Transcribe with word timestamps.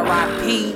R.I.P. 0.00 0.72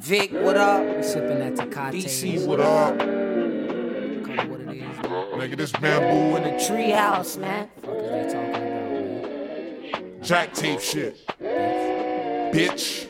Vic, 0.00 0.32
what 0.32 0.56
up? 0.56 0.96
We 0.96 1.02
sipping 1.04 1.38
that 1.38 1.54
Tecate. 1.54 2.02
DC, 2.02 2.44
what 2.44 2.58
up? 2.58 2.98
Call 2.98 4.40
it 4.40 4.48
what 4.48 4.60
it 4.60 4.68
is. 4.76 4.98
Nigga, 5.06 5.56
this 5.56 5.70
bamboo 5.70 6.36
in 6.36 6.42
the 6.42 6.50
Treehouse, 6.50 7.38
man. 7.38 7.68
Fuck 7.80 7.96
is 7.98 8.10
they 8.10 8.22
talking 8.24 8.50
about, 8.50 9.92
man? 10.02 10.20
jack 10.20 10.52
tape 10.52 10.80
shit. 10.80 11.16
Bitch. 11.40 13.07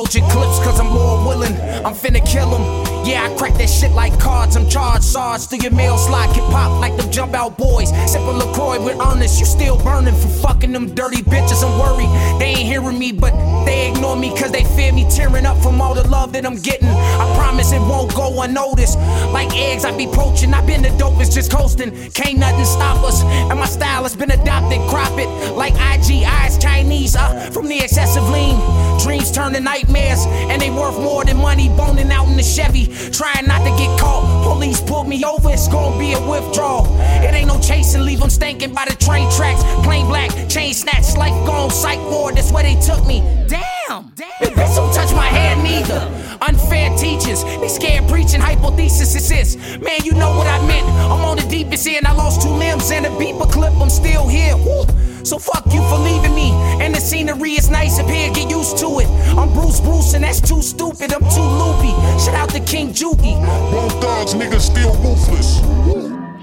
Your 0.00 0.26
clips 0.30 0.58
cause 0.64 0.80
I'm 0.80 0.88
more 0.88 1.18
willing. 1.28 1.52
I'm 1.84 1.94
finna 1.94 2.24
kill 2.26 2.56
him. 2.56 3.06
Yeah, 3.06 3.28
I 3.28 3.36
crack 3.36 3.54
that 3.58 3.68
shit 3.68 3.92
like 3.92 4.18
cards. 4.18 4.56
I'm 4.56 4.68
charged. 4.68 5.04
SARS 5.04 5.46
through 5.46 5.58
your 5.58 5.72
mail 5.72 5.98
slot. 5.98 6.34
Can 6.34 6.50
pop 6.50 6.80
like 6.80 6.96
them 6.96 7.10
jump 7.12 7.34
out 7.34 7.58
boys. 7.58 7.92
Sippin' 7.92 8.38
LaCroix 8.38 8.82
with 8.82 8.98
earnest. 8.98 9.38
You 9.38 9.46
still 9.46 9.76
burning 9.84 10.14
for 10.14 10.28
fucking 10.28 10.72
them 10.72 10.94
dirty 10.94 11.22
bitches. 11.22 11.62
I'm 11.62 11.78
worried. 11.78 12.08
They 12.40 12.46
ain't 12.46 12.60
hearing 12.60 12.98
me, 12.98 13.12
but 13.12 13.32
they 13.66 13.90
ignore 13.90 14.16
me 14.16 14.30
cause 14.30 14.50
they 14.50 14.64
fear 14.64 14.92
me 14.92 15.06
tearing 15.08 15.44
up 15.44 15.58
from 15.62 15.80
all 15.80 15.94
the 15.94 16.06
love 16.08 16.32
that 16.32 16.46
I'm 16.46 16.56
getting. 16.56 16.88
I 16.88 17.34
promise 17.36 17.70
it 17.72 17.80
won't 17.80 18.14
go 18.14 18.40
unnoticed. 18.42 18.98
Like 19.32 19.54
eggs, 19.54 19.84
I 19.84 19.96
be 19.96 20.06
poaching. 20.06 20.54
I 20.54 20.64
been 20.64 20.82
the 20.82 20.88
dopest, 20.88 21.34
just 21.34 21.52
coasting. 21.52 22.10
Can't 22.12 22.38
nothing 22.38 22.64
stop 22.64 23.04
us. 23.04 23.22
And 23.22 23.58
my 23.60 23.66
style 23.66 24.02
has 24.04 24.16
been 24.16 24.30
adopted. 24.30 24.80
Crop 24.88 25.18
it 25.18 25.28
like 25.54 25.74
IG 25.74 26.24
eyes 26.24 26.58
Chinese. 26.58 27.14
Uh, 27.14 27.50
from 27.52 27.68
the 27.68 27.78
excessive 27.78 28.28
lean. 28.30 28.79
Dreams 29.20 29.36
turn 29.36 29.52
to 29.52 29.60
nightmares, 29.60 30.24
and 30.48 30.62
they 30.62 30.70
worth 30.70 30.96
more 30.96 31.26
than 31.26 31.36
money. 31.36 31.68
Boning 31.68 32.10
out 32.10 32.26
in 32.26 32.38
the 32.38 32.42
Chevy, 32.42 32.86
trying 33.12 33.46
not 33.46 33.58
to 33.64 33.70
get 33.76 34.00
caught. 34.00 34.24
Police 34.44 34.80
pulled 34.80 35.08
me 35.08 35.22
over, 35.24 35.50
it's 35.50 35.68
gonna 35.68 35.98
be 35.98 36.14
a 36.14 36.20
withdrawal. 36.20 36.86
It 37.20 37.34
ain't 37.34 37.48
no 37.48 37.60
chasing, 37.60 38.02
leave 38.02 38.20
them 38.20 38.30
stinking 38.30 38.72
by 38.72 38.86
the 38.86 38.96
train 38.96 39.30
tracks. 39.32 39.62
Plain 39.84 40.06
black, 40.06 40.30
chain 40.48 40.72
snatch, 40.72 41.18
life 41.18 41.36
gone, 41.46 41.70
psych 41.70 42.00
ward, 42.10 42.36
that's 42.36 42.50
where 42.50 42.62
they 42.62 42.80
took 42.80 43.06
me. 43.06 43.20
Damn, 43.46 44.10
damn. 44.16 44.30
Bitch, 44.40 44.74
don't 44.74 44.94
touch 44.94 45.12
my 45.12 45.26
hair 45.26 45.54
neither. 45.62 46.00
Unfair 46.40 46.96
teachers, 46.96 47.44
they 47.44 47.68
scared 47.68 48.08
preaching 48.08 48.40
hypothesis 48.40 49.30
is 49.30 49.56
Man, 49.80 50.00
you 50.02 50.12
know 50.12 50.34
what 50.34 50.46
I 50.46 50.66
meant. 50.66 50.88
I'm 51.12 51.20
on 51.28 51.36
the 51.36 51.46
deepest 51.46 51.86
end, 51.86 52.06
I 52.06 52.14
lost 52.14 52.40
two 52.40 52.48
limbs 52.48 52.90
and 52.90 53.04
a 53.04 53.10
beeper 53.10 53.52
clip, 53.52 53.74
I'm 53.76 53.90
still 53.90 54.26
here. 54.26 54.56
Woo. 54.56 55.09
So 55.24 55.38
fuck 55.38 55.64
you 55.72 55.82
for 55.88 55.98
leaving 55.98 56.34
me. 56.34 56.50
And 56.80 56.94
the 56.94 57.00
scenery 57.00 57.52
is 57.52 57.70
nice 57.70 57.98
up 57.98 58.06
here, 58.06 58.32
get 58.32 58.50
used 58.50 58.78
to 58.78 59.00
it. 59.00 59.08
I'm 59.36 59.52
Bruce 59.52 59.80
Bruce, 59.80 60.14
and 60.14 60.24
that's 60.24 60.40
too 60.40 60.62
stupid. 60.62 61.12
I'm 61.12 61.20
too 61.20 61.50
loopy. 61.60 61.92
Shout 62.24 62.34
out 62.34 62.50
to 62.50 62.60
King 62.60 62.92
Juki. 62.92 63.34
Both 63.70 64.00
dogs, 64.00 64.34
niggas 64.34 64.60
still 64.60 64.94
ruthless. 64.96 65.60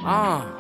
Uh. 0.06 0.54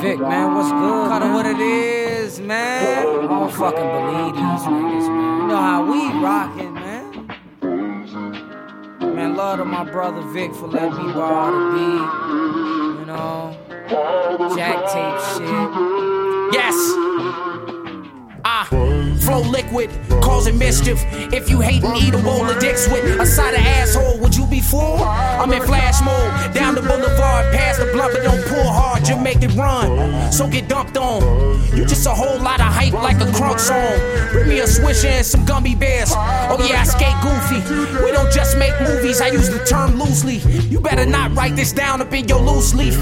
Vic, 0.00 0.20
man, 0.20 0.54
what's 0.54 0.70
good? 0.70 1.10
Kinda 1.10 1.34
what 1.34 1.46
it 1.46 1.58
is, 1.58 2.38
man. 2.40 3.06
I 3.06 3.26
don't 3.26 3.50
fucking 3.50 3.90
believe 3.96 4.34
these 4.34 4.64
niggas, 4.66 5.08
man. 5.08 5.40
You 5.40 5.46
know 5.48 5.56
how 5.56 5.82
we 5.90 5.98
rockin', 6.22 6.74
man. 6.74 6.94
Man, 9.00 9.34
love 9.34 9.58
to 9.58 9.64
my 9.64 9.84
brother 9.84 10.20
Vic 10.28 10.54
for 10.54 10.68
letting 10.68 11.06
me 11.06 11.12
borrow 11.12 11.50
the 11.50 11.60
beat. 11.74 13.00
You 13.00 13.06
know, 13.06 13.56
jack 13.88 14.76
tape 14.92 15.18
shit. 15.32 15.48
Yes. 16.52 16.74
Ah, 18.44 18.66
flow 19.20 19.40
liquid, 19.40 19.90
causing 20.22 20.58
mischief. 20.58 21.02
If 21.32 21.50
you 21.50 21.60
hate 21.60 21.82
and 21.82 21.96
eat 21.96 22.14
a 22.14 22.18
bowl 22.18 22.44
of 22.48 22.58
dicks 22.60 22.88
with 22.88 23.20
a 23.20 23.26
side 23.26 23.54
of 23.54 23.60
asshole, 23.60 24.18
would 24.18 24.34
you 24.34 24.46
be 24.46 24.60
fooled? 24.60 25.00
I'm 25.00 25.52
in 25.52 25.62
flash 25.62 26.00
mode, 26.02 26.54
down 26.54 26.74
the 26.74 26.82
boulevard, 26.82 27.52
past 27.54 27.80
the 27.80 27.86
blunt, 27.92 28.14
but 28.14 28.22
don't 28.22 28.42
pull 28.46 28.64
hard, 28.64 29.06
you 29.08 29.16
make 29.16 29.42
it 29.42 29.54
run. 29.54 30.32
So 30.32 30.46
get 30.48 30.68
dumped 30.68 30.96
on. 30.96 31.22
You 31.76 31.84
just 31.84 32.06
a 32.06 32.10
whole 32.10 32.38
lot 32.38 32.60
of 32.60 32.66
hype 32.66 32.94
like 32.94 33.20
a 33.20 33.26
crunk 33.32 33.60
song. 33.60 33.98
Bring 34.32 34.48
me 34.48 34.60
a 34.60 34.64
swisher 34.64 35.06
and 35.06 35.26
some 35.26 35.44
gummy 35.44 35.74
bears. 35.74 36.12
Oh 36.14 36.56
yeah, 36.68 36.80
I 36.80 36.84
skate 36.84 37.18
goofy. 37.22 38.04
We 38.04 38.12
don't 38.12 38.32
just 38.32 38.56
make 38.56 38.78
movies, 38.80 39.20
I 39.20 39.28
use 39.28 39.48
the 39.48 39.64
term 39.64 39.98
loosely. 39.98 40.36
You 40.68 40.80
better 40.80 41.06
not 41.06 41.34
write 41.34 41.56
this 41.56 41.72
down 41.72 42.00
up 42.00 42.12
in 42.12 42.28
your 42.28 42.40
loose 42.40 42.74
leaf. 42.74 42.96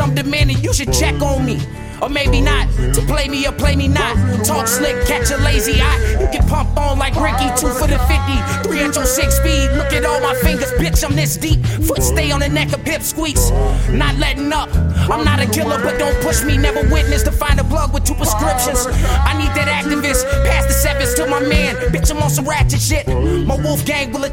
I'm 0.00 0.14
demanding 0.14 0.58
you 0.58 0.72
should 0.72 0.92
check 0.92 1.20
on 1.22 1.44
me. 1.44 1.60
Or 2.02 2.08
maybe 2.08 2.40
not, 2.40 2.68
to 2.94 3.00
play 3.06 3.28
me 3.28 3.46
or 3.46 3.52
play 3.52 3.76
me 3.76 3.88
not. 3.88 4.44
Talk 4.44 4.66
slick, 4.66 5.06
catch 5.06 5.30
a 5.30 5.38
lazy 5.38 5.80
eye. 5.80 6.18
You 6.20 6.28
can 6.28 6.46
pump 6.46 6.76
on 6.76 6.98
like 6.98 7.14
Ricky, 7.14 7.48
two 7.56 7.72
for 7.72 7.86
the 7.86 7.98
50, 8.10 8.68
306 8.68 9.36
speed. 9.36 9.70
Look 9.72 9.92
at 9.92 10.04
all 10.04 10.20
my 10.20 10.34
fingers, 10.42 10.70
bitch, 10.72 11.04
I'm 11.04 11.16
this 11.16 11.36
deep. 11.36 11.64
Foot 11.86 12.02
stay 12.02 12.30
on 12.30 12.40
the 12.40 12.48
neck 12.48 12.72
of 12.72 12.84
pip 12.84 13.02
squeaks. 13.02 13.50
Not 13.88 14.16
letting 14.16 14.52
up. 14.52 14.68
I'm 15.08 15.24
not 15.24 15.40
a 15.40 15.46
killer, 15.46 15.78
but 15.78 15.98
don't 15.98 16.20
push 16.22 16.42
me. 16.44 16.58
Never 16.58 16.82
witness 16.92 17.22
to 17.22 17.32
find 17.32 17.60
a 17.60 17.64
plug 17.64 17.94
with 17.94 18.04
two 18.04 18.13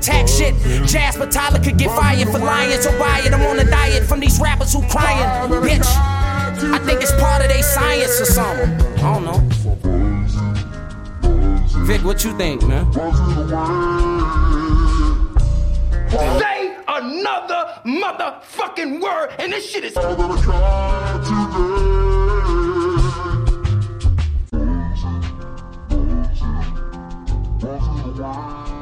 attack 0.01 0.27
shit. 0.27 0.55
Jasper 0.87 1.27
Tyler 1.27 1.59
could 1.59 1.77
get 1.77 1.95
fired 1.95 2.27
for 2.29 2.39
lying 2.39 2.81
to 2.81 2.89
riot. 2.97 3.31
I'm 3.33 3.41
on 3.41 3.59
a 3.59 3.63
diet 3.63 4.03
from 4.03 4.19
these 4.19 4.39
rappers 4.39 4.73
who 4.73 4.81
crying, 4.87 5.51
bitch. 5.61 5.85
I 6.73 6.79
think 6.79 7.01
it's 7.03 7.11
part 7.13 7.43
of 7.43 7.49
their 7.49 7.61
science 7.61 8.19
or 8.19 8.25
something. 8.25 8.71
I 8.97 9.13
don't 9.13 9.25
know. 9.25 9.39
Vic, 11.85 12.03
what 12.03 12.23
you 12.23 12.35
think, 12.37 12.63
man? 12.63 12.91
Say 16.39 16.75
another 16.87 17.79
motherfucking 17.85 19.01
word, 19.01 19.29
and 19.37 19.53
this 19.53 19.69
shit 19.69 19.83
is. 19.85 19.95
Wow. 28.21 28.80